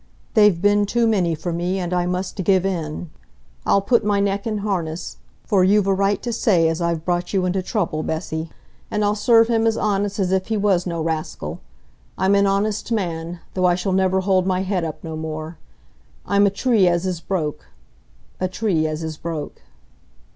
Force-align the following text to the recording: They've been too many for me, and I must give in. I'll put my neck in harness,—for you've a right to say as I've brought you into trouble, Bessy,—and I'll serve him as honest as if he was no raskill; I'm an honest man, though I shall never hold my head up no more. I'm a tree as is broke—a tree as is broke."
They've 0.33 0.59
been 0.59 0.87
too 0.87 1.05
many 1.05 1.35
for 1.35 1.53
me, 1.53 1.77
and 1.77 1.93
I 1.93 2.07
must 2.07 2.37
give 2.43 2.65
in. 2.65 3.11
I'll 3.67 3.83
put 3.83 4.03
my 4.03 4.19
neck 4.19 4.47
in 4.47 4.57
harness,—for 4.65 5.63
you've 5.63 5.85
a 5.85 5.93
right 5.93 6.19
to 6.23 6.33
say 6.33 6.67
as 6.67 6.81
I've 6.81 7.05
brought 7.05 7.33
you 7.33 7.45
into 7.45 7.61
trouble, 7.61 8.01
Bessy,—and 8.01 9.05
I'll 9.05 9.13
serve 9.13 9.47
him 9.47 9.67
as 9.67 9.77
honest 9.77 10.17
as 10.17 10.31
if 10.31 10.47
he 10.47 10.57
was 10.57 10.87
no 10.87 11.03
raskill; 11.03 11.59
I'm 12.17 12.33
an 12.33 12.47
honest 12.47 12.91
man, 12.91 13.41
though 13.53 13.65
I 13.65 13.75
shall 13.75 13.93
never 13.93 14.21
hold 14.21 14.47
my 14.47 14.61
head 14.63 14.83
up 14.83 15.03
no 15.03 15.15
more. 15.15 15.59
I'm 16.25 16.47
a 16.47 16.49
tree 16.49 16.87
as 16.87 17.05
is 17.05 17.21
broke—a 17.21 18.47
tree 18.47 18.87
as 18.87 19.03
is 19.03 19.17
broke." 19.17 19.61